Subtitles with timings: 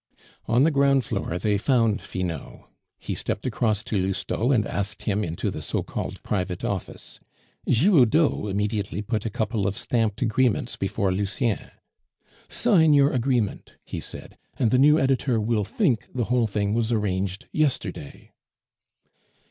[0.47, 2.61] On the ground floor they found Finot.
[2.97, 7.19] He stepped across to Lousteau and asked him into the so called private office.
[7.69, 11.69] Giroudeau immediately put a couple of stamped agreements before Lucien.
[12.47, 16.91] "Sign your agreement," he said, "and the new editor will think the whole thing was
[16.91, 18.31] arranged yesterday."